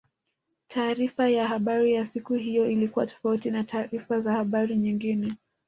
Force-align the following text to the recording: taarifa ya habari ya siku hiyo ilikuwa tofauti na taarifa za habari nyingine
taarifa 0.67 1.29
ya 1.29 1.47
habari 1.47 1.93
ya 1.93 2.05
siku 2.05 2.33
hiyo 2.33 2.69
ilikuwa 2.71 3.05
tofauti 3.05 3.51
na 3.51 3.63
taarifa 3.63 4.19
za 4.19 4.31
habari 4.33 4.75
nyingine 4.77 5.33